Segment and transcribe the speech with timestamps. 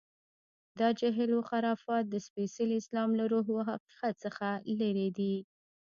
[0.79, 4.47] دا جهل و خرافات د سپېڅلي اسلام له روح و حقیقت څخه
[4.79, 5.35] لرې دي.